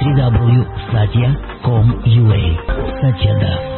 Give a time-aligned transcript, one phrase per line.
[0.00, 2.40] www.satya.com.ua
[3.00, 3.77] Satya Das.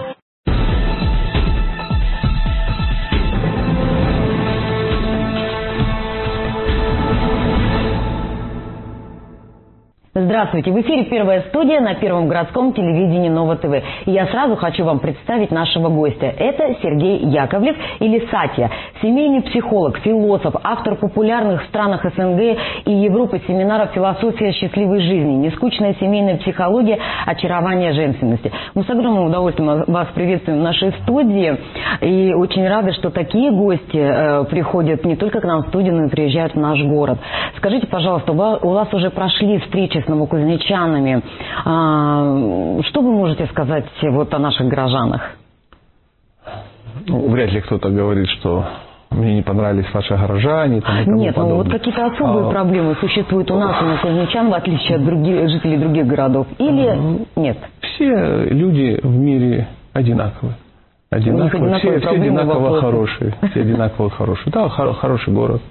[10.41, 13.75] Здравствуйте, в эфире первая студия на Первом городском телевидении Нова ТВ.
[14.07, 16.33] И я сразу хочу вам представить нашего гостя.
[16.35, 18.71] Это Сергей Яковлев или Сатья,
[19.03, 22.57] семейный психолог, философ, автор популярных в странах СНГ
[22.87, 26.99] и Европы семинаров «Философия счастливой жизни», «Нескучная семейная психология.
[27.27, 28.51] Очарование женственности».
[28.75, 31.55] Мы с огромным удовольствием вас приветствуем в нашей студии
[32.01, 36.05] и очень рады, что такие гости э, приходят не только к нам в студию, но
[36.07, 37.19] и приезжают в наш город.
[37.59, 40.30] Скажите, пожалуйста, у вас уже прошли встречи с новокузнечанами.
[41.65, 45.23] А, что вы можете сказать вот о наших горожанах?
[47.07, 48.65] Ну, вряд ли кто-то говорит, что
[49.11, 50.81] мне не понравились ваши горожане.
[50.81, 54.51] Там, и тому Нет, ну вот какие-то особые а, проблемы существуют у нас, у новокузнечан,
[54.51, 56.47] в отличие от других, жителей других городов?
[56.59, 57.59] Или нет?
[57.81, 60.55] Все люди в мире одинаковые.
[61.11, 62.81] Одинаковые, все, все одинаково вопросы.
[62.81, 63.35] хорошие.
[63.51, 64.53] Все одинаково хорошие.
[64.53, 65.63] Да, хороший город,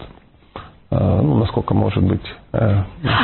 [0.91, 2.77] ну, насколько может быть э,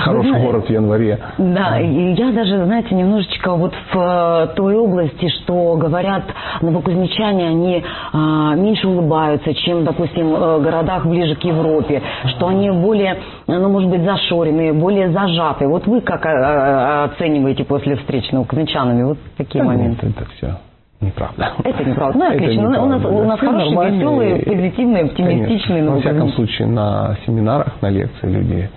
[0.04, 1.20] хороший знаете, город в январе.
[1.40, 6.24] Да, и я даже, знаете, немножечко вот в э, той области, что говорят
[6.62, 12.04] новокузнечане, они а, меньше улыбаются, чем, допустим, в городах ближе к Европе,
[12.36, 15.68] что они более, ну, может быть, зашоренные, более зажатые.
[15.68, 20.06] Вот вы как оцениваете после встреч новокузнечанами вот такие да моменты?
[20.06, 20.56] Нет, это все
[21.02, 21.54] неправда.
[21.64, 22.18] Это неправда.
[22.18, 22.70] Ну, отлично.
[22.70, 25.60] Это у нас, у нас хорошие, веселые, позитивные, оптимистичные.
[25.60, 25.92] Конечно.
[25.92, 28.70] Во всяком случае, на семинарах, на лекции люди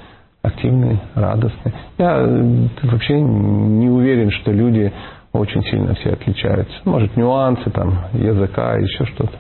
[0.43, 1.75] активные, радостные.
[1.99, 4.93] Я э, вообще не уверен, что люди
[5.33, 6.75] очень сильно все отличаются.
[6.85, 9.33] Может, нюансы там, языка, еще что-то.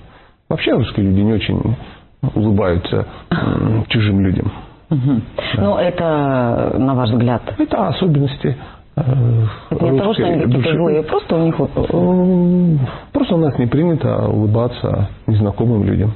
[0.48, 1.76] Вообще русские люди не очень
[2.34, 3.06] улыбаются
[3.88, 4.50] чужим людям.
[4.90, 5.20] Угу.
[5.56, 5.62] Да.
[5.62, 7.42] Ну, это, на ваш взгляд?
[7.58, 8.56] Это особенности
[9.70, 11.70] это не того, что они какие-то злые, просто у них вот...
[11.76, 12.76] Э,
[13.12, 16.12] просто у нас не принято улыбаться незнакомым людям.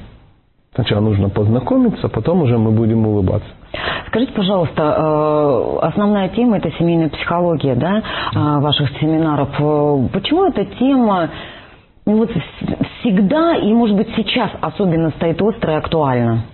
[0.74, 3.48] Сначала нужно познакомиться, потом уже мы будем улыбаться.
[4.08, 7.98] Скажите, пожалуйста, э, основная тема это семейная психология, да,
[8.34, 9.48] э, ваших семинаров.
[10.12, 11.28] Почему эта тема
[12.04, 12.30] ну, вот
[13.00, 16.44] всегда и, может быть, сейчас особенно стоит остро и актуальна?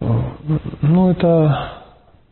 [0.00, 1.83] Ну, это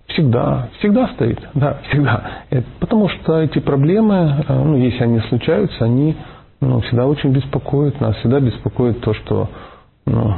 [0.09, 2.31] Всегда, всегда стоит, да, всегда.
[2.51, 6.17] Это, потому что эти проблемы, э, ну, если они случаются, они
[6.61, 9.49] ну, всегда очень беспокоят нас, всегда беспокоит то, что,
[10.07, 10.35] ну,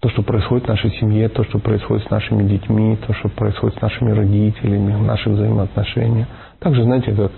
[0.00, 3.78] то, что происходит в нашей семье, то, что происходит с нашими детьми, то, что происходит
[3.78, 6.28] с нашими родителями, наши взаимоотношения.
[6.60, 7.32] Также, знаете, как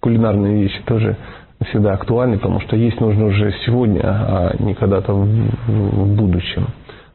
[0.00, 1.16] кулинарные вещи тоже
[1.68, 5.26] всегда актуальны, потому что есть нужно уже сегодня, а не когда-то в,
[5.66, 6.66] в будущем.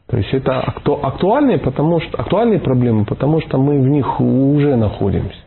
[0.08, 5.38] То есть это актуальные, потому что, актуальные проблемы, потому что мы в них уже находимся.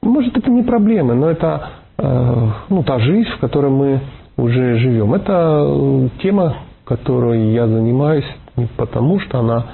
[0.00, 1.68] Может, это не проблемы, но это
[1.98, 4.00] э, ну, та жизнь, в которой мы
[4.36, 5.14] уже живем.
[5.14, 9.64] Это э, тема, которой я занимаюсь не потому, что она...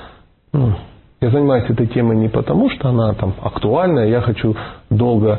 [0.52, 0.72] Ну,
[1.20, 4.56] я занимаюсь этой темой не потому, что она там актуальная, я хочу
[4.88, 5.38] долго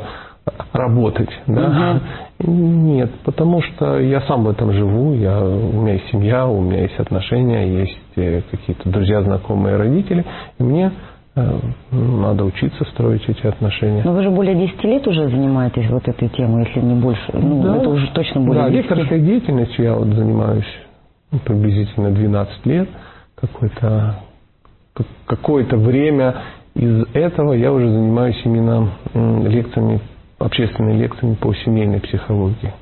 [0.72, 1.30] работать.
[1.46, 2.00] Да?
[2.38, 2.50] Угу.
[2.50, 6.82] Нет, потому что я сам в этом живу, я, у меня есть семья, у меня
[6.82, 10.24] есть отношения, есть э, какие-то друзья, знакомые, родители,
[10.58, 10.90] и мне
[11.36, 11.58] э,
[11.92, 14.02] надо учиться строить эти отношения.
[14.04, 17.30] Но вы же более 10 лет уже занимаетесь вот этой темой, если не больше.
[17.32, 17.76] Ну, да.
[17.76, 18.78] это уже точно более Да, 10.
[18.82, 20.66] лекторской деятельностью я вот занимаюсь
[21.44, 22.88] приблизительно 12 лет.
[23.36, 24.16] Какое-то
[25.26, 26.34] какое-то время
[26.74, 30.00] из этого я уже занимаюсь именно лекциями
[30.44, 32.72] общественными лекциями по семейной психологии.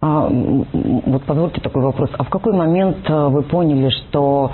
[0.00, 2.10] А, вот позвольте такой вопрос.
[2.18, 4.50] А в какой момент э, вы поняли, что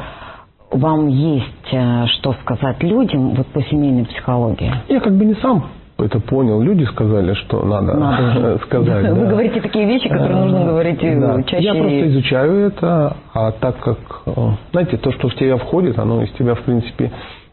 [0.70, 4.70] вам есть э, что сказать людям вот по семейной психологии?
[4.88, 5.64] Я как бы не сам
[5.98, 6.60] это понял.
[6.60, 9.08] Люди сказали, что надо, надо сказать.
[9.08, 9.30] Вы да.
[9.30, 11.42] говорите такие вещи, которые нужно говорить э, да.
[11.42, 11.64] чаще.
[11.64, 13.98] Я просто изучаю это, а так как,
[14.70, 17.10] знаете, то, что в тебя входит, оно из тебя, в принципе,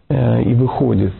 [0.09, 1.13] и выходит.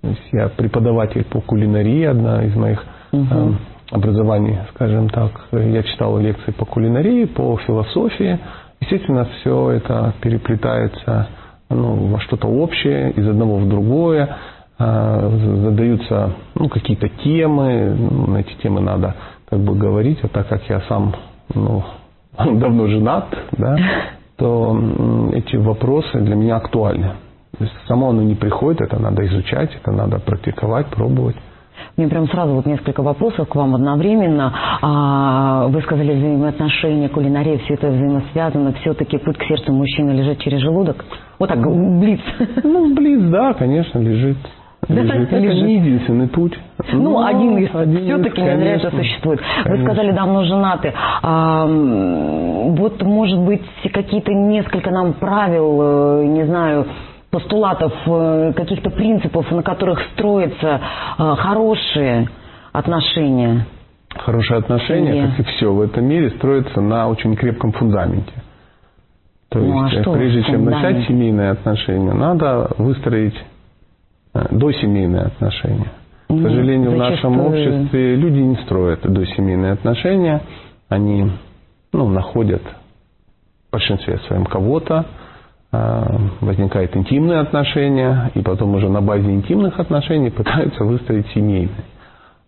[0.00, 2.84] То есть я преподаватель по кулинарии, одна из моих
[3.14, 3.56] угу.
[3.90, 5.30] образовании, скажем так.
[5.52, 8.38] Я читал лекции по кулинарии, по философии.
[8.80, 11.28] Естественно, все это переплетается
[11.70, 14.36] ну, во что-то общее, из одного в другое.
[14.78, 15.30] А,
[15.62, 19.14] задаются ну, какие-то темы, ну, на эти темы надо
[19.48, 21.14] как бы говорить, а так как я сам
[21.54, 21.84] ну,
[22.38, 23.76] давно женат, да,
[24.36, 24.76] то
[25.32, 27.12] эти вопросы для меня актуальны.
[27.56, 31.36] То есть само оно не приходит, это надо изучать, это надо практиковать, пробовать.
[31.96, 34.52] Мне прям сразу вот несколько вопросов к вам одновременно.
[34.82, 38.72] А, вы сказали взаимоотношения, кулинария, все это взаимосвязано.
[38.80, 41.04] Все-таки путь к сердцу мужчины лежит через желудок?
[41.38, 42.20] Вот так, блиц.
[42.64, 44.38] Ну, блиц, да, конечно, лежит.
[44.88, 45.14] Лежит.
[45.14, 45.64] Это лежит.
[45.64, 46.58] не единственный путь.
[46.92, 48.90] Ну, Но один из, все-таки не зря это конечно.
[48.90, 49.40] существует.
[49.40, 49.86] Вы Конечно.
[49.86, 50.92] сказали, давно женаты.
[51.22, 53.62] А, вот, может быть,
[53.92, 56.86] какие-то несколько нам правил, э, не знаю,
[57.34, 60.80] постулатов, э, каких-то принципов, на которых строятся
[61.18, 62.28] э, хорошие
[62.72, 63.66] отношения.
[64.16, 68.32] Хорошие отношения, как и все в этом мире, строятся на очень крепком фундаменте.
[69.48, 73.34] То Ну, а есть, что прежде чем начать семейные отношения, надо выстроить
[74.52, 75.90] досемейные отношения.
[76.28, 77.48] К Ну, сожалению, в нашем зачастую-
[77.80, 80.40] обществе люди не строят досемейные отношения.
[80.88, 81.32] Они
[81.92, 82.62] ну, находят
[83.68, 85.06] в большинстве своем кого-то,
[86.40, 91.84] возникают интимные отношения, и потом уже на базе интимных отношений пытаются выстроить семейные.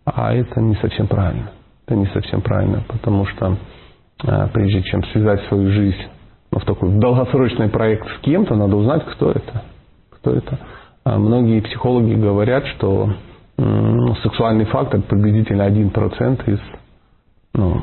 [0.05, 1.51] А это не совсем правильно.
[1.87, 3.57] Это не совсем правильно, потому что
[4.25, 6.03] э, прежде чем связать свою жизнь
[6.51, 9.63] ну, в такой долгосрочный проект с кем-то, надо узнать, кто это.
[10.11, 10.59] Кто это.
[11.05, 13.11] А Многие психологи говорят, что
[13.59, 16.59] ну, сексуальный фактор приблизительно 1% из,
[17.55, 17.83] ну,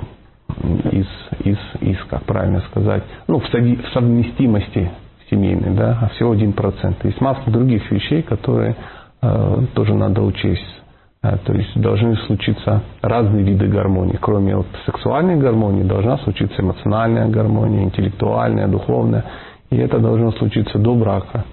[0.92, 1.08] из,
[1.44, 3.48] из, из, как правильно сказать, ну, в
[3.94, 4.92] совместимости
[5.30, 6.96] семейной, да, а всего 1%.
[7.04, 8.76] Есть масса других вещей, которые
[9.22, 10.82] э, тоже надо учесть.
[11.22, 14.18] А, То есть должны случиться разные виды гармонии.
[14.20, 19.24] Кроме вот сексуальной гармонии должна случиться эмоциональная гармония, интеллектуальная, духовная.
[19.70, 21.46] И это должно случиться до брака.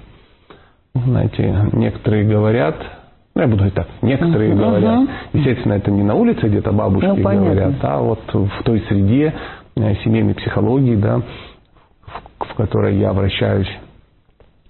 [0.94, 2.74] Знаете, некоторые говорят,
[3.36, 4.58] ну я буду говорить так, некоторые Мгм.
[4.58, 7.44] говорят, естественно, это не на улице где-то бабушки Ну, понятно.
[7.46, 9.32] говорят, а вот в той среде
[9.76, 11.22] э, семейной психологии, да,
[12.38, 13.70] в, которой я вращаюсь,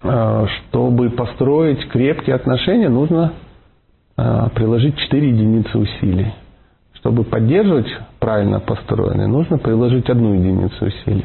[0.03, 3.33] э, чтобы построить крепкие отношения, нужно
[4.17, 6.33] э, приложить 4 единицы усилий.
[6.95, 7.89] Чтобы поддерживать
[8.19, 11.25] правильно построенные, нужно приложить одну единицу усилий.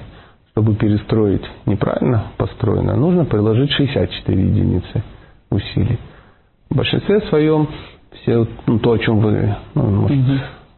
[0.51, 5.03] Чтобы перестроить неправильно построенное, нужно приложить 64 единицы
[5.49, 5.99] усилий.
[6.69, 7.67] В большинстве своем
[8.13, 10.17] все ну, то, о чем вы ну, может,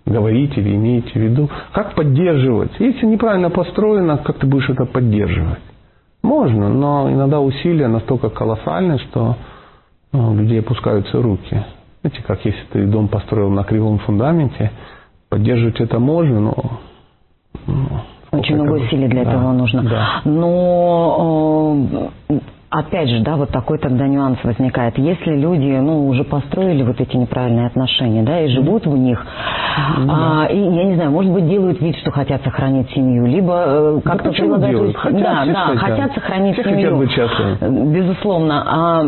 [0.07, 2.71] говорите или имеете в виду, как поддерживать.
[2.80, 5.59] Если неправильно построено, как ты будешь это поддерживать?
[6.24, 9.36] Можно, но иногда усилия настолько колоссальны, что
[10.12, 11.63] ну, у людей опускаются руки.
[12.01, 14.71] Знаете, как если ты дом построил на кривом фундаменте,
[15.30, 16.54] поддерживать это можно, но...
[17.65, 17.88] ну,
[18.31, 19.83] Очень много усилий для Да, этого нужно.
[19.83, 20.21] да.
[20.25, 21.88] Но
[22.30, 24.97] э, опять же, да, вот такой тогда нюанс возникает.
[24.97, 29.25] Если люди, ну, уже построили вот эти неправильные отношения, да, и живут в них,
[29.99, 33.63] Ну а, и, я не знаю, может быть, делают вид, что хотят сохранить семью, либо
[33.67, 35.79] э, как-то почему предлагают Хотят, да, да, хотят.
[35.79, 36.97] хотят сохранить Все семью.
[36.97, 37.61] хотят быть.
[37.61, 38.63] Э, Безусловно.
[38.67, 39.03] А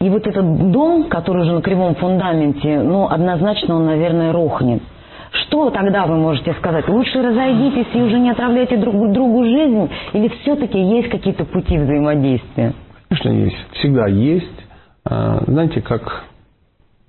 [0.00, 4.82] и вот этот дом, который уже на кривом фундаменте, ну, однозначно он, наверное, рухнет.
[5.32, 6.88] Что тогда вы можете сказать?
[6.88, 9.88] Лучше разойдитесь и уже не отравляйте друг другу жизнь?
[10.12, 12.72] Или все-таки есть какие-то пути взаимодействия?
[13.08, 13.56] Конечно, есть.
[13.74, 14.66] Всегда есть.
[15.04, 16.24] А, Знаете, как,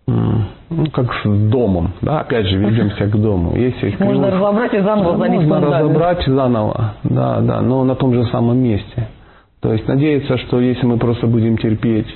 [0.08, 0.46] ну,
[0.94, 1.92] как с домом.
[2.02, 2.22] Да?
[2.22, 3.56] Опять же, вернемся к дому.
[3.56, 5.82] Если Можно кривой- разобрать и заново залить Можно фундамент.
[5.84, 6.94] разобрать заново.
[7.04, 9.08] Да, да, но на том же самом месте.
[9.62, 12.08] То есть надеяться, что если мы просто будем терпеть,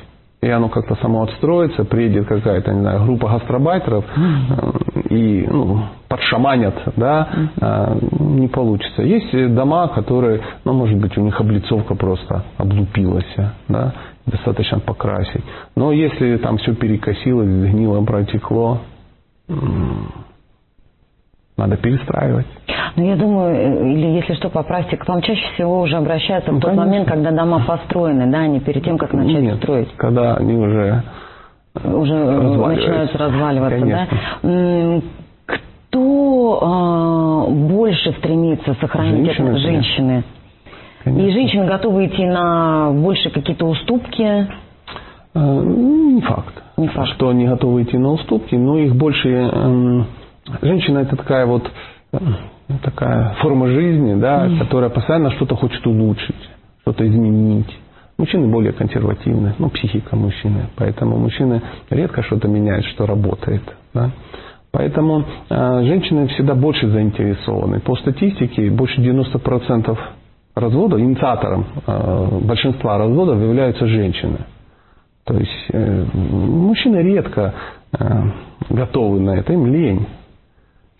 [0.42, 6.76] и оно как-то само отстроится, приедет какая-то, не знаю, группа гастробайтеров э, и ну, подшаманят,
[6.96, 7.28] да,
[7.60, 9.02] э, не получится.
[9.02, 13.36] Есть э, дома, которые, ну, может быть, у них облицовка просто облупилась,
[13.68, 13.94] да,
[14.26, 15.44] достаточно покрасить.
[15.76, 18.80] Но если там все перекосилось, сгнило, протекло,
[21.58, 22.48] надо перестраивать.
[22.98, 26.56] Ну, я думаю, э, или если что, поправьте, к вам чаще всего уже обращаются в
[26.56, 26.86] Ну, тот конечно.
[26.86, 29.92] момент, когда дома построены, да, а не перед тем, как начать Нет, строить.
[29.96, 31.04] когда они уже
[31.84, 34.08] уже э, начинаются разваливаться, Конечно.
[34.44, 35.02] да?
[35.96, 39.58] Кто а, больше стремится сохранить Женщины, это?
[39.60, 40.24] Женщины.
[41.06, 41.26] Конечно.
[41.26, 44.22] И женщины готовы идти на больше какие-то уступки.
[44.22, 44.48] Э,
[45.34, 46.54] ну, Не факт.
[46.76, 47.12] Не факт.
[47.14, 49.30] Что они готовы идти на уступки, но их больше...
[49.30, 50.08] эм,
[50.62, 51.72] Женщина это такая вот
[52.12, 52.18] э,
[52.84, 56.36] такая форма жизни, да, которая постоянно что-то хочет улучшить,
[56.82, 57.74] что-то изменить.
[58.18, 60.68] Мужчины более консервативны, ну, психика мужчины.
[60.76, 63.64] Поэтому мужчины редко что-то меняют, что работает.
[63.94, 64.12] Да.
[64.78, 67.80] Поэтому э, женщины всегда больше заинтересованы.
[67.80, 69.98] По статистике больше 90%
[70.54, 74.40] разводов, инициатором э, большинства разводов являются женщины.
[75.24, 77.54] То есть э, мужчины редко
[78.70, 80.06] готовы на это, им лень.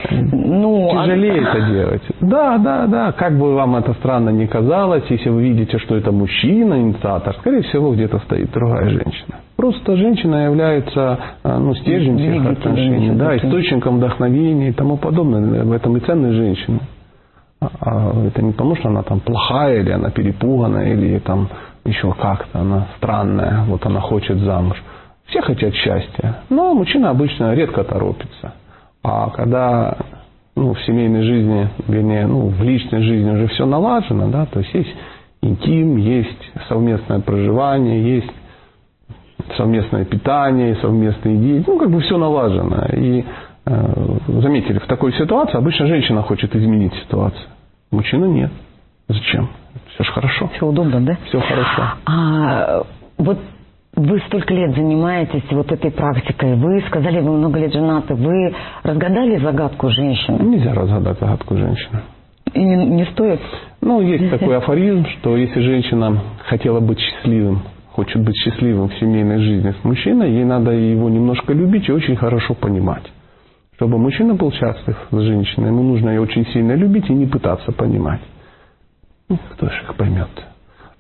[0.10, 2.02] Ну, а- Тяжелее это делать.
[2.22, 3.12] Да, да, да.
[3.12, 7.64] Как бы вам это странно ни казалось, если вы видите, что это мужчина, инициатор, скорее
[7.64, 9.36] всего, где-то стоит другая женщина.
[9.56, 15.64] Просто женщина является э, ну, стержнем всех отношений, да, источником вдохновения и тому подобное.
[15.64, 16.80] В этом и ценность женщины.
[17.62, 21.50] А- это не потому, что она там плохая, или она перепуганная, или там
[21.86, 24.82] еще как-то она странная, вот она хочет замуж.
[25.28, 28.54] Все хотят счастья, но мужчина обычно редко торопится.
[29.04, 29.98] А когда
[30.56, 34.74] ну, в семейной жизни, вернее, ну, в личной жизни уже все налажено, да, то есть
[34.74, 34.96] есть
[35.42, 38.32] интим, есть совместное проживание, есть
[39.58, 42.86] совместное питание, совместные дети, ну, как бы все налажено.
[42.94, 43.24] И
[43.66, 47.48] э, заметили, в такой ситуации обычно женщина хочет изменить ситуацию,
[47.92, 48.52] мужчина нет.
[49.08, 49.50] Зачем?
[49.94, 50.50] Все же хорошо.
[50.56, 51.18] Все удобно, да?
[51.28, 51.84] Все хорошо.
[52.06, 52.84] А
[53.18, 53.38] вот
[53.96, 56.56] вы столько лет занимаетесь вот этой практикой.
[56.56, 58.14] Вы сказали, вы много лет женаты.
[58.16, 60.38] Вы разгадали загадку женщины?
[60.44, 62.02] Нельзя разгадать загадку женщины.
[62.54, 63.40] И не, не стоит?
[63.82, 67.62] Ну, есть такой афоризм, что если женщина хотела быть счастливым,
[67.96, 72.16] хочет быть счастливым в семейной жизни с мужчиной, ей надо его немножко любить и очень
[72.16, 73.04] хорошо понимать.
[73.76, 77.72] Чтобы мужчина был счастлив с женщиной, ему нужно ее очень сильно любить и не пытаться
[77.72, 78.22] понимать.
[79.30, 80.30] Ну, кто же их поймет?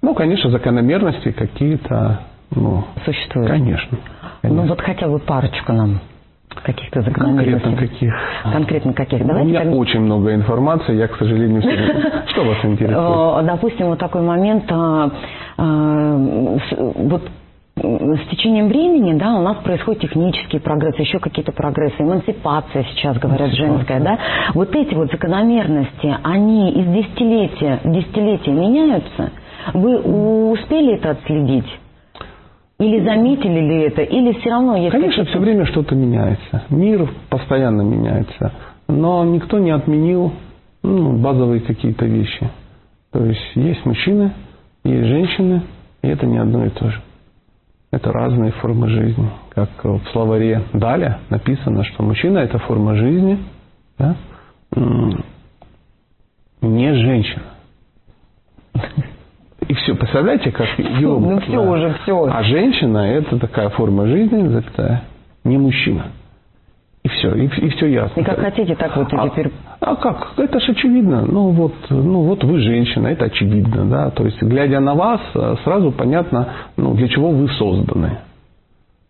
[0.01, 2.21] Ну, конечно, закономерности какие-то
[2.51, 3.49] ну, Существует?
[3.49, 3.97] Конечно.
[4.41, 4.63] конечно.
[4.63, 5.99] Ну, вот хотя бы парочку нам
[6.63, 7.61] каких-то закономерностей.
[7.61, 8.13] Конкретно каких?
[8.43, 9.25] Конкретно каких?
[9.25, 9.73] Давайте У меня так...
[9.73, 12.23] очень много информации, я, к сожалению, все...
[12.31, 13.45] Что вас интересует?
[13.45, 15.11] Допустим, вот такой момент, а,
[15.57, 15.74] а,
[17.09, 17.29] вот
[17.77, 23.51] с течением времени, да, у нас происходит технический прогресс, еще какие-то прогрессы, эмансипация сейчас, говорят,
[23.51, 24.17] женская, да.
[24.53, 29.31] Вот эти вот закономерности, они из десятилетия в десятилетие меняются?
[29.73, 29.97] Вы
[30.51, 31.67] успели это отследить?
[32.79, 36.63] Или заметили ли это, или все равно есть Конечно, все время что-то меняется.
[36.69, 38.51] Мир постоянно меняется.
[38.87, 40.33] Но никто не отменил
[40.83, 42.49] ну, базовые какие-то вещи.
[43.11, 44.31] То есть есть мужчины,
[44.83, 45.61] есть женщины,
[46.05, 47.01] и это не одно и то же.
[47.91, 49.29] Это разные формы жизни.
[49.49, 53.39] Как в словаре Даля написано, что мужчина– это форма жизни,
[53.97, 54.15] да?
[56.61, 57.43] не женщина.
[59.67, 61.19] И все, представляете, как его...
[61.19, 61.61] Ну все да.
[61.61, 62.25] уже, все.
[62.25, 65.03] А женщина– это такая форма жизни, запятая,
[65.43, 66.07] не мужчина.
[67.05, 68.19] И все, и, и все ясно.
[68.19, 69.51] И как хотите, так вот и а, теперь.
[69.79, 70.33] А как?
[70.37, 71.21] Это же очевидно.
[71.21, 74.09] Ну вот, ну вот вы женщина, это очевидно, да.
[74.09, 75.21] То есть, глядя на вас,
[75.63, 78.17] сразу понятно, ну, для чего вы созданы.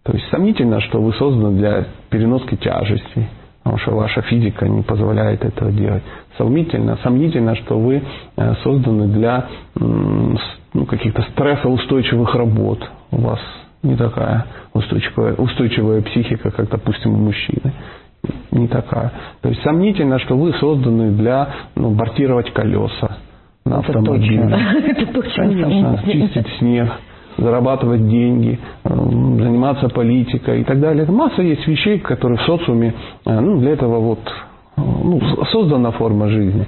[0.04, 3.30] То есть сомнительно, что вы созданы для переноски тяжестей
[3.64, 6.04] потому что ваша физика не позволяет этого делать.
[6.38, 8.04] Сомнительно, сомнительно, что вы
[8.36, 12.88] э, созданы для ну, каких-то стрессоустойчивых работ.
[13.10, 13.40] У вас
[13.86, 17.74] не такая устойчивая, устойчивая психика, как, допустим, у мужчины.
[18.52, 19.12] Не такая.
[19.42, 23.18] То есть сомнительно, что вы созданы для ну, бортировать колеса
[23.66, 24.58] на автомобиле.
[24.88, 25.44] Это точно.
[25.44, 26.90] Конечно, чистить снег
[27.38, 31.06] зарабатывать деньги, заниматься политикой и так далее.
[31.06, 32.94] Масса есть вещей, которые в социуме,
[33.26, 34.20] э, ну, для этого вот
[34.78, 35.20] э, ну,
[35.52, 36.66] создана форма жизни.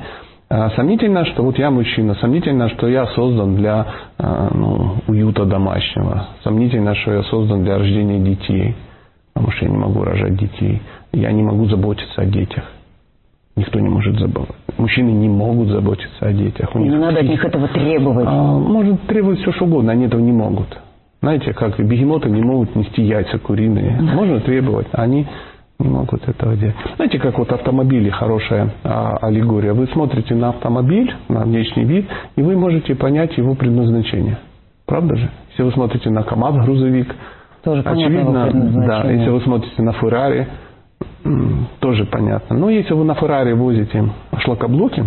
[0.49, 3.85] А сомнительно, что вот я мужчина, сомнительно, что я создан для
[4.17, 8.75] ну, уюта домашнего, сомнительно, что я создан для рождения детей,
[9.33, 12.63] потому что я не могу рожать детей, я не могу заботиться о детях.
[13.57, 14.55] Никто не может заботиться.
[14.77, 16.69] Мужчины не могут заботиться о детях.
[16.75, 18.27] У не них надо от них этого требовать.
[18.29, 20.77] А, может требовать все что угодно, они этого не могут.
[21.21, 23.99] Знаете, как бегемоты не могут нести яйца куриные.
[23.99, 25.25] Можно требовать, а они
[25.79, 26.75] не могут этого делать.
[26.95, 29.73] Знаете, как вот автомобили хорошая а, аллегория.
[29.73, 34.37] Вы смотрите на автомобиль, на внешний вид, и вы можете понять его предназначение.
[34.85, 35.29] Правда же?
[35.49, 37.13] Если вы смотрите на КАМАЗ, грузовик,
[37.63, 38.49] Тоже очевидно,
[38.87, 40.47] да, если вы смотрите на Феррари,
[41.79, 42.57] тоже понятно.
[42.57, 45.05] Но если вы на Феррари возите шлакоблоки,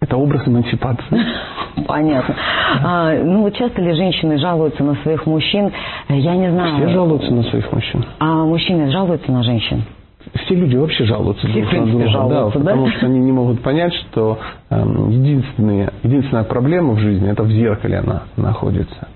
[0.00, 1.20] это образ эмансипации.
[1.86, 2.34] Понятно.
[2.82, 5.70] А, ну вот часто ли женщины жалуются на своих мужчин?
[6.18, 6.76] Я не знаю.
[6.76, 8.04] Все жалуются на своих мужчин.
[8.18, 9.84] А мужчины жалуются на женщин?
[10.34, 12.70] Все люди вообще жалуются Все, друг на друга, жалуются, да, да?
[12.70, 14.38] потому что они не могут понять, что
[14.68, 19.08] э, единственная, единственная проблема в жизни это в зеркале она находится.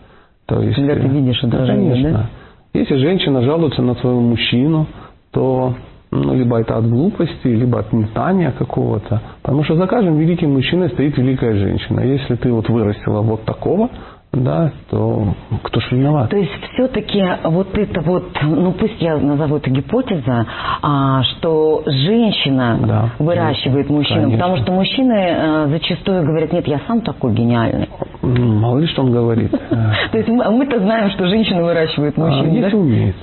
[0.46, 1.94] То есть, Когда ты видишь отражение, да?
[1.94, 2.30] Конечно.
[2.72, 4.86] Если женщина жалуется на своего мужчину,
[5.30, 5.74] то
[6.10, 9.20] ну, либо это от глупости, либо от метания какого-то.
[9.42, 12.00] Потому что за каждым великим мужчиной стоит великая женщина.
[12.00, 13.90] Если ты вот вырастила вот такого,
[14.36, 16.30] да, то кто же виноват?
[16.30, 20.46] То есть все-таки вот это вот, ну пусть я назову это гипотеза,
[20.82, 24.38] а, что женщина да, выращивает мужчину, конечно.
[24.38, 27.88] потому что мужчины а, зачастую говорят, нет, я сам такой гениальный.
[28.22, 29.50] Мало ли что он говорит.
[30.12, 32.52] То есть мы-то знаем, что женщина выращивает мужчин.
[32.52, 33.16] Если умеет.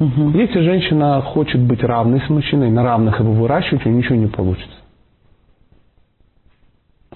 [0.00, 4.28] Если женщина хочет быть равной с мужчиной, на равных его выращивать, у нее ничего не
[4.28, 4.77] получится.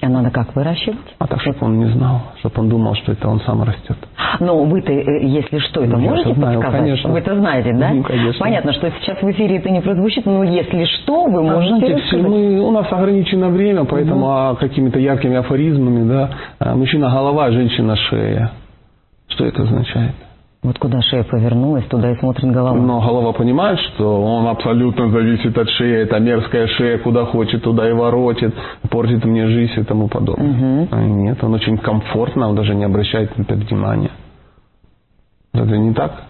[0.04, 0.98] А надо как выращивать?
[1.20, 3.96] А так, чтобы он не знал, чтобы он думал, что это он сам растет.
[4.40, 6.80] Но вы-то, э, если что, это ну, можете знаю, подсказать?
[6.80, 7.12] Конечно.
[7.12, 7.90] Вы это знаете, да?
[7.90, 8.40] Ну, конечно.
[8.40, 12.02] Понятно, что сейчас в эфире это не прозвучит, но если что, вы а, можете знаете,
[12.02, 14.32] все, мы, У нас ограничено время, поэтому угу.
[14.32, 18.50] а, какими-то яркими афоризмами, да, а, мужчина голова, женщина шея.
[19.28, 20.14] Что это означает?
[20.62, 22.76] Вот куда шея повернулась, туда и смотрит голова.
[22.76, 27.88] Но голова понимает, что он абсолютно зависит от шеи, это мерзкая шея, куда хочет, туда
[27.88, 28.54] и воротит,
[28.88, 30.86] портит мне жизнь и тому подобное.
[30.92, 34.12] А Нет, он очень комфортно, он даже не обращает на это внимания.
[35.52, 36.26] Это не так?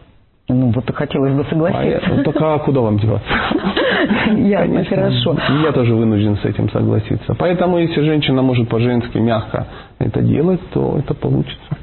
[0.49, 2.25] Ну, вот хотелось бы А я- согласиться.
[2.25, 3.29] так а куда вам деваться?
[4.35, 5.37] Ясно, хорошо.
[5.63, 7.35] Я тоже вынужден с этим согласиться.
[7.39, 9.67] Поэтому, если женщина может по-женски мягко
[9.99, 11.77] это делать, то это получится.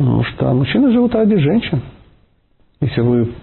[0.00, 1.82] Потому что мужчины живут ради женщин.
[2.80, 3.34] Если вы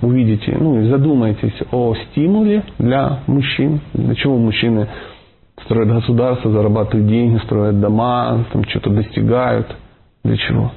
[0.00, 4.88] увидите, ну и задумаетесь о стимуле для мужчин, для чего мужчины
[5.64, 9.76] строят государство, зарабатывают деньги, строят дома, там что-то достигают.
[10.24, 10.72] Для чего?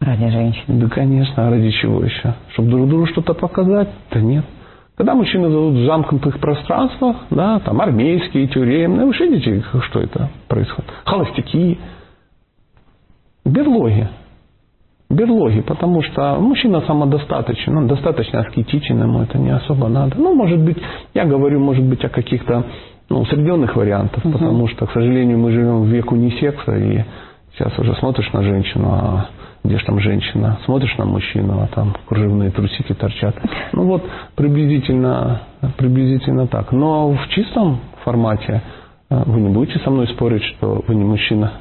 [0.00, 0.62] Ради женщин.
[0.80, 2.36] Да, конечно, а ради чего еще?
[2.54, 3.90] Чтобы друг другу что-то показать?
[4.10, 4.46] Да нет.
[4.96, 10.30] Когда мужчины живут в замкнутых пространствах, да, там армейские, тюремные, вы же видите, что это
[10.48, 10.90] происходит?
[11.04, 11.78] Холостяки,
[13.44, 14.08] берлоги.
[15.10, 20.16] Берлоги, потому что мужчина самодостаточен, он достаточно аскетичен, ему это не особо надо.
[20.16, 20.78] Ну, может быть,
[21.14, 22.64] я говорю, может быть, о каких-то
[23.08, 27.02] ну, усредненных вариантах, потому что, к сожалению, мы живем в век унисекса, и
[27.54, 29.26] сейчас уже смотришь на женщину, а
[29.64, 33.34] где же там женщина, смотришь на мужчину, а там кружевные трусики торчат.
[33.72, 34.02] Ну вот
[34.36, 35.42] приблизительно,
[35.76, 36.72] приблизительно так.
[36.72, 38.62] Но в чистом формате
[39.10, 41.52] э, вы не будете со мной спорить, что вы не мужчина.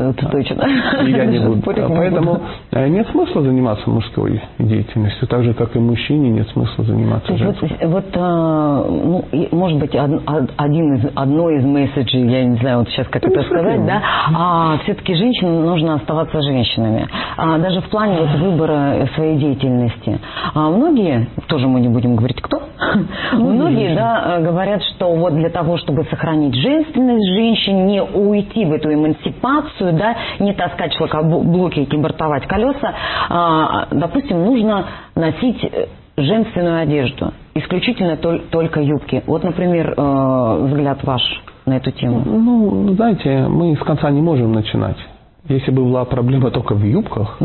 [0.00, 0.62] Это точно.
[1.06, 1.60] И я не буду.
[1.62, 2.42] Спорить не Поэтому буду.
[2.72, 7.68] э, нет смысла заниматься мужской деятельностью, так же, как и мужчине нет смысла заниматься женской.
[7.82, 12.56] вот, вот, а, ну, может быть, од- од- один из, одно из месседжей, я не
[12.56, 14.02] знаю, вот сейчас как это сказать, да,
[14.34, 17.06] а все-таки женщинам нужно оставаться женщинами.
[17.36, 20.18] А, даже в плане вот выбора своей деятельности.
[20.54, 22.62] А многие, тоже мы не будем говорить кто,
[23.32, 28.72] многие, да, э, говорят, что вот для того, чтобы сохранить женственность женщин, не уйти в
[28.72, 32.94] эту эмансипацию, да, не таскать шлакоблоки и кибортовать колеса,
[33.28, 39.22] а, допустим, нужно носить э, женственную одежду, исключительно тол- только юбки.
[39.26, 41.22] Вот, например, э, взгляд ваш
[41.66, 42.22] на эту тему.
[42.24, 44.96] Ну, знаете, мы с конца не можем начинать.
[45.48, 47.38] Если бы была проблема только в юбках,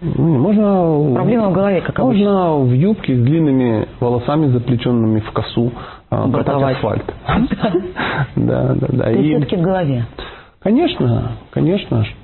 [0.00, 1.14] ну, можно...
[1.14, 2.24] Проблема в голове, как обычно.
[2.24, 5.72] Можно в юбке с длинными волосами, заплетенными в косу,
[6.10, 7.04] а, катать асфальт.
[8.36, 9.04] Да, да, да.
[9.04, 10.06] То есть все-таки в голове.
[10.60, 12.14] Конечно, конечно, ш-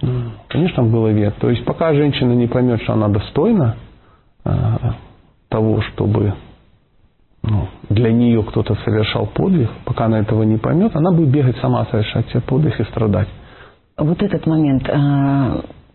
[0.49, 1.33] конечно в голове.
[1.39, 3.77] То есть пока женщина не поймет, что она достойна
[4.45, 4.95] а,
[5.49, 6.35] того, чтобы
[7.43, 11.87] ну, для нее кто-то совершал подвиг, пока она этого не поймет, она будет бегать сама
[11.87, 13.29] совершать себе подвиг и страдать.
[13.97, 14.89] Вот этот момент.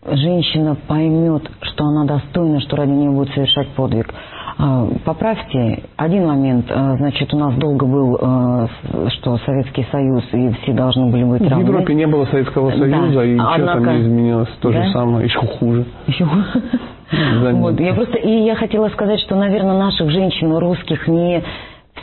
[0.08, 4.14] Женщина поймет, что она достойна, что ради нее будет совершать подвиг.
[4.60, 6.66] А, Поправьте один момент.
[6.70, 11.42] э, Значит, у нас долго был, с- что Советский Союз и все должны были быть
[11.42, 11.64] В равны.
[11.64, 12.78] Европе не было Советского Да.
[12.78, 14.50] Союза, и ничего там Однако- не изменилось.
[14.62, 14.84] То Да?
[14.84, 15.86] же самое, еще хуже.
[16.08, 16.26] Еще.
[17.12, 17.62] Заметьте.
[17.62, 21.44] Вот, я просто и я хотела сказать, что, наверное, наших женщин русских не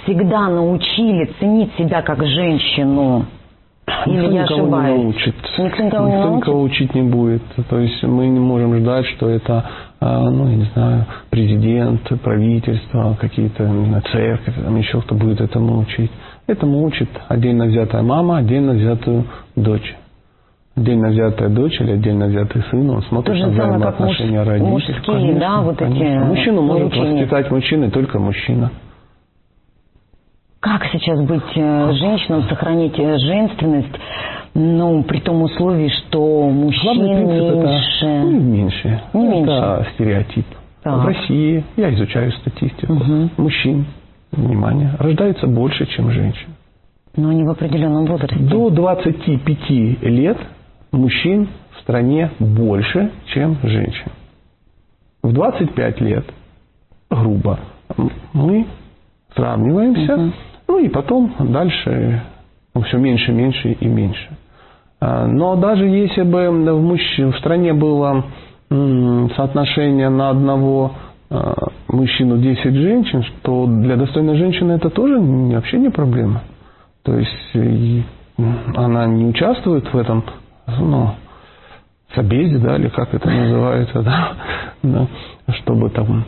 [0.05, 3.25] всегда научили ценить себя как женщину.
[4.07, 4.97] Или Никто я никого ошибаюсь?
[4.99, 5.35] не научит.
[5.59, 6.37] Никто никого не Никто научит?
[6.47, 7.43] никого учить не будет.
[7.69, 9.65] То есть мы не можем ждать, что это,
[10.01, 15.79] а, ну, я не знаю, президент, правительство, какие-то не церковь, там еще кто будет этому
[15.81, 16.11] учить.
[16.47, 19.25] Этому учит отдельно взятая мама, отдельно взятую
[19.57, 19.95] дочь.
[20.77, 24.71] Отдельно взятая дочь или отдельно взятый сын, он смотрит на взаимоотношения родителей.
[24.71, 26.25] мужские, да, вот эти конечно.
[26.25, 27.13] Мужчину может научения.
[27.23, 28.71] воспитать мужчина, только мужчина.
[30.65, 33.95] Как сейчас быть э, женщинам, сохранить э, женственность,
[34.55, 37.35] ну, при том условии, что мужчин меньше?
[37.35, 39.03] это ну, меньше.
[39.13, 39.51] Не меньше.
[39.53, 40.47] Это стереотип.
[40.83, 41.05] Так.
[41.05, 43.31] В России, я изучаю статистику, Мгм.
[43.37, 43.85] мужчин,
[44.33, 46.49] внимание, рождается больше, чем женщин.
[47.15, 48.37] Но они в определенном возрасте.
[48.37, 50.39] До 25 лет
[50.93, 51.47] мужчин
[51.77, 54.11] в стране больше, чем женщин.
[55.23, 56.25] В 25 лет,
[57.11, 57.59] грубо,
[58.33, 58.65] мы
[59.35, 60.33] сравниваемся, Мгм.
[60.69, 62.23] Ну и потом дальше
[62.87, 64.29] все меньше, меньше и меньше.
[65.01, 68.25] А, Но даже если бы в, мужч- в стране было
[69.37, 70.93] соотношение на одного
[71.31, 71.55] а,
[71.89, 76.43] мужчину 10 женщин, то для достойной женщины это тоже вообще не проблема.
[77.03, 78.05] То есть м,
[78.75, 80.25] она не участвует в этом
[80.67, 81.11] ну,
[82.15, 84.33] собезе, да, или как это называется, да,
[84.83, 85.07] да,
[85.61, 86.25] чтобы там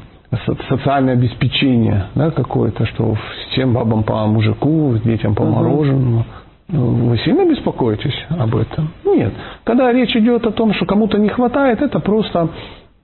[0.68, 3.16] социальное обеспечение да, какое-то, что
[3.50, 6.24] всем бабам по мужику, детям по мороженому.
[6.68, 8.90] Вы сильно беспокоитесь об этом?
[9.04, 9.32] Нет.
[9.62, 12.48] Когда речь идет о том, что кому-то не хватает, это просто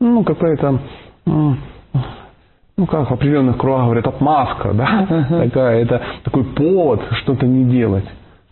[0.01, 0.81] ну, какая-то
[2.77, 8.05] ну как в определенных кругах говорят, отмазка, да, такая, это такой повод что-то не делать.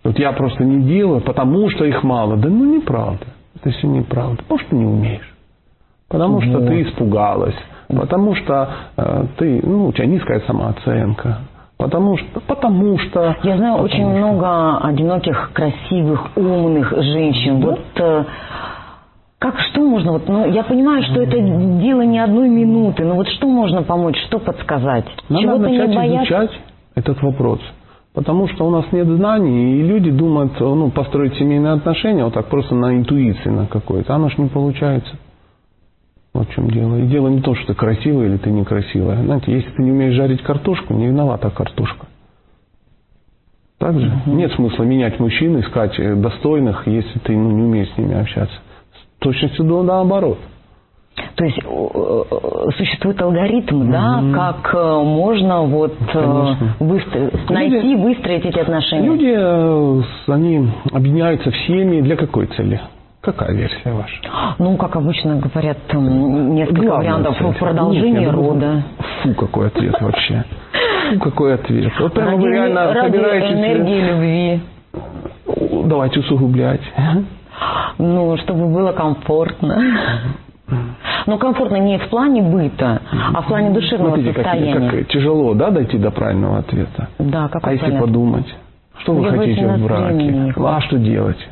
[0.04, 2.36] Вот я просто не делаю, потому что их мало.
[2.36, 3.26] Да ну неправда.
[3.56, 4.36] Это все неправда.
[4.42, 5.34] Потому что не умеешь.
[6.10, 6.66] Потому что Вот.
[6.68, 7.54] ты испугалась,
[7.88, 11.38] потому что э, ты, ну, у тебя низкая самооценка,
[11.78, 13.36] потому что, потому что...
[13.44, 14.18] Я знаю потому очень что.
[14.18, 17.60] много одиноких, красивых, умных женщин.
[17.60, 18.24] Вот э,
[19.38, 23.28] как что можно вот, ну я понимаю, что это дело не одной минуты, но вот
[23.28, 25.06] что можно помочь, что подсказать?
[25.28, 26.24] Надо Чего-то начать не бояться.
[26.34, 26.60] изучать
[26.96, 27.60] этот вопрос.
[28.12, 32.46] Потому что у нас нет знаний, и люди думают, ну, построить семейные отношения вот так
[32.46, 34.12] просто на интуиции на какой-то.
[34.12, 35.14] Оно ж не получается.
[36.32, 36.96] Вот в чем дело.
[36.96, 39.22] И дело не в том, что ты красивая или ты некрасивая.
[39.24, 42.06] Знаете, если ты не умеешь жарить картошку, не виновата картошка.
[43.78, 44.12] Так же?
[44.26, 48.54] Нет смысла менять мужчин, искать э, достойных, если ты ну, не умеешь с ними общаться.
[48.92, 50.38] С точностью до наоборот.
[51.34, 51.58] То есть
[52.76, 56.76] существует алгоритм, да, как э, можно вот э, Конечно.
[56.78, 59.06] выстро- найти, выстроить эти отношения.
[59.06, 62.80] Люди, они объединяются в семьи для какой цели?
[63.20, 64.16] Какая версия ваша?
[64.58, 67.54] Ну, как обычно говорят, там несколько Главная вариантов цель.
[67.58, 68.82] продолжения Нет, я думаю, рода.
[69.22, 70.44] Фу, какой ответ вообще.
[71.12, 71.92] Фу, какой ответ.
[72.00, 73.50] Вот прямо вы реально собираетесь...
[73.50, 74.60] э, энергии любви.
[75.86, 76.80] Давайте усугублять.
[77.98, 79.82] Ну, чтобы было комфортно.
[81.26, 83.02] Ну, комфортно не в плане быта,
[83.34, 84.90] а в плане душевного Смотрите, как, состояния.
[84.90, 87.08] как тяжело, да, дойти до правильного ответа?
[87.18, 88.00] Да, как А если правильно?
[88.00, 88.54] подумать?
[89.00, 90.54] Что вы Где хотите в браке?
[90.56, 91.48] А что делать?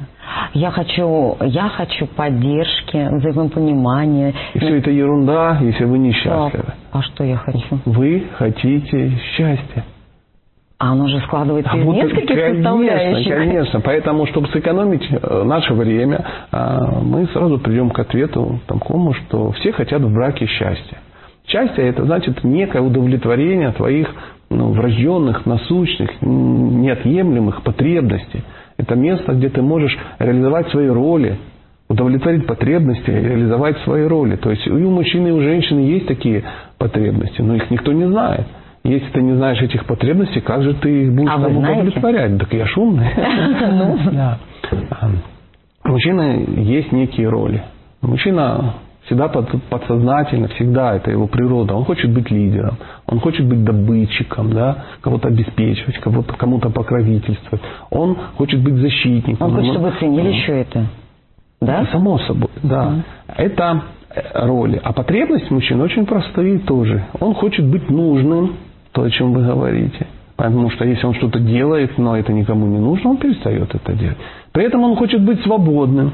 [0.54, 4.34] Я хочу, я хочу поддержки, взаимопонимания.
[4.54, 6.74] И все это ерунда, если вы Так, несчастливы.
[6.92, 7.78] А что я хочу?
[7.84, 9.84] Вы хотите счастья.
[10.80, 13.34] А оно же складывается А из нескольких конечно, составляющих.
[13.34, 19.50] Конечно, поэтому, чтобы сэкономить э, наше время, а, мы сразу придем к ответу такому, что
[19.52, 20.98] все хотят в браке счастья.
[21.48, 24.08] Счастье– это значит некое удовлетворение твоих
[24.50, 28.44] ну, врожденных, насущных, неотъемлемых потребностей.
[28.78, 31.36] Это место, где ты можешь реализовать свои роли,
[31.88, 34.36] удовлетворить потребности, реализовать свои роли.
[34.36, 36.44] То есть и у мужчины, и у женщины есть такие
[36.78, 38.46] потребности, но их никто не знает.
[38.84, 42.38] Если ты не знаешь этих потребностей, как же ты их будешь А там удовлетворять?
[42.38, 43.08] Так я ж умный.
[43.12, 43.98] Ну.
[45.84, 47.62] У мужчины есть некие роли.
[48.00, 48.74] Мужчина
[49.08, 51.74] всегда под- подсознательно, всегда это его природа.
[51.74, 57.62] Он хочет быть лидером, он хочет быть добытчиком, да, кого-то обеспечивать, кого-то, кому-то покровительствовать.
[57.90, 59.46] Он хочет быть защитником.
[59.46, 60.86] Он хочет, чтобы ценили еще это.
[61.60, 61.86] Да?
[61.90, 63.02] Само собой, да.
[63.36, 63.82] Это
[64.14, 64.80] э, роли.
[64.84, 67.04] А потребности мужчин очень простые тоже.
[67.18, 68.56] Он хочет быть нужным,
[68.92, 70.06] то, о чем вы говорите.
[70.36, 74.18] Потому что если он что-то делает, но это никому не нужно, он перестает это делать.
[74.52, 76.12] При этом он хочет быть свободным.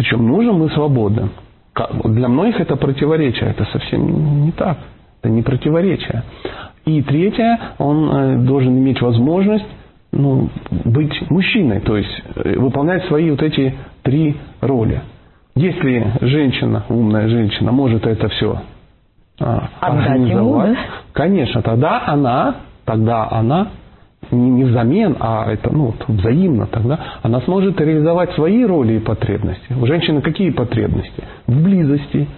[0.00, 1.28] Причем нужным и свободным.
[1.74, 3.50] Ка- Для многих это противоречие.
[3.50, 4.78] Это совсем не так.
[5.20, 6.22] Это не противоречие.
[6.86, 9.66] И третье, он э, должен иметь возможность
[10.10, 10.48] ну,
[10.86, 15.02] быть мужчиной, то есть э, выполнять свои вот эти три роли.
[15.54, 18.58] Если женщина, умная женщина, может это все
[19.38, 20.76] Отдать ему, да?
[21.12, 22.54] конечно, тогда она,
[22.86, 23.68] тогда она
[24.30, 28.98] не, не взамен, а это ну, вот взаимно тогда, она сможет реализовать свои роли и
[28.98, 29.72] потребности.
[29.72, 31.24] У женщины какие потребности?
[31.46, 32.28] В близости,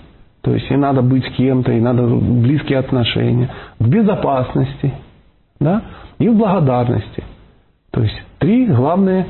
[0.40, 4.92] то есть ей надо быть с кем-то, ей надо близкие отношения, в безопасности,
[5.60, 5.82] да,
[6.18, 7.24] и в благодарности.
[7.90, 9.26] То есть три главные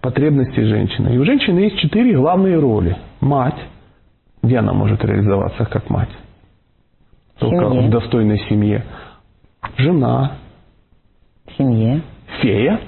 [0.00, 1.14] потребности женщины.
[1.14, 2.96] И у женщины есть четыре главные роли.
[3.20, 3.58] Мать,
[4.42, 6.08] где она может реализоваться как мать?
[7.38, 7.88] Только Семье.
[7.88, 8.84] в достойной семье.
[9.76, 10.32] Жена,
[11.58, 12.02] семье.
[12.40, 12.80] фея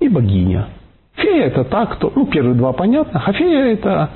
[0.00, 0.66] и богиня.
[1.14, 4.10] Фея это та, кто, ну, первые два понятно, а фея это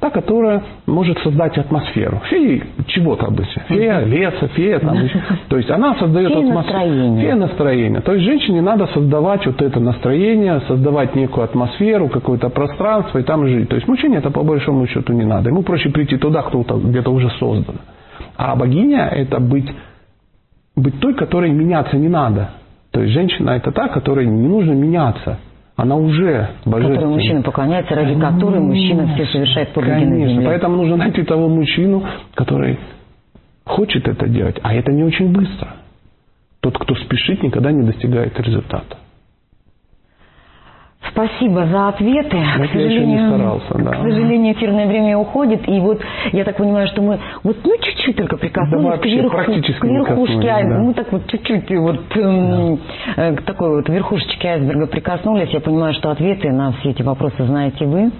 [0.00, 2.20] та, которая может создать атмосферу.
[2.28, 3.62] Феи чего-то обычно.
[3.68, 4.96] Фея леса, фея там.
[5.48, 6.78] То есть она создает Фея атмосферу.
[6.78, 7.22] настроения.
[7.22, 8.00] Фея настроения.
[8.00, 13.46] То есть женщине надо создавать вот это настроение, создавать некую атмосферу, какое-то пространство и там
[13.46, 13.68] жить.
[13.68, 15.50] То есть мужчине это по большому счету не надо.
[15.50, 17.76] Ему проще прийти туда, кто где-то уже создан.
[18.36, 19.70] А богиня это быть
[20.76, 22.50] быть той, которой меняться не надо.
[22.90, 25.38] То есть женщина это та, которой не нужно меняться.
[25.76, 27.14] Она уже Которой божественная.
[27.14, 30.42] мужчина поклоняется, ради которой мужчина все совершает подвиги Конечно.
[30.44, 32.78] Поэтому нужно найти того мужчину, который
[33.64, 34.56] хочет это делать.
[34.62, 35.68] А это не очень быстро.
[36.60, 38.98] Тот, кто спешит, никогда не достигает результата.
[41.10, 42.36] Спасибо за ответы.
[42.58, 43.28] Вот к я еще не сожалению,
[43.60, 43.90] старался, да.
[43.92, 45.68] К сожалению, эфирное время уходит.
[45.68, 46.00] И вот
[46.32, 50.48] я так понимаю, что мы вот ну чуть-чуть только прикоснулись Да к, верху- к верхушке
[50.48, 50.74] айсберга.
[50.78, 50.82] да.
[50.82, 52.78] Мы так вот чуть-чуть вот эм,
[53.16, 55.50] э, к такой вот верхушечке айсберга прикоснулись.
[55.50, 58.10] Я понимаю, что ответы на все эти вопросы знаете вы.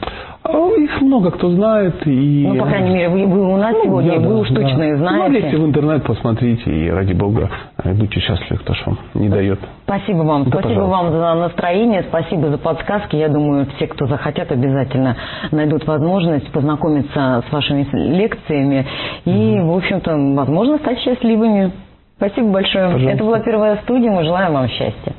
[0.47, 2.07] А Их много кто знает.
[2.07, 2.47] И...
[2.47, 4.79] Ну, по крайней мере, вы, вы у нас Ну, сегодня, я, вы да, уж точно
[4.79, 4.87] да.
[4.89, 5.41] их Ну, знаете.
[5.41, 7.49] Залезьте в интернет, посмотрите, и ради бога,
[7.83, 9.59] э, будьте счастливы, кто ж вам не дает.
[9.85, 10.45] Спасибо вам.
[10.45, 10.91] Да, спасибо пожалуйста.
[10.91, 13.17] вам за настроение, спасибо за подсказки.
[13.17, 15.17] Я думаю, все, кто захотят, обязательно
[15.51, 18.87] найдут возможность познакомиться с вашими лекциями
[19.25, 21.73] и, в общем-то, возможно, стать счастливыми.
[22.19, 22.85] Спасибо большое.
[22.93, 23.11] Пожалуйста.
[23.11, 24.11] Это была первая студия.
[24.11, 25.15] Мы желаем вам счастья.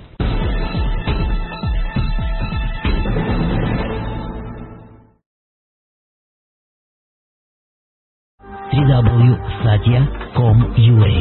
[9.63, 11.13] satyacom.ua.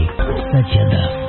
[0.52, 1.23] Satyada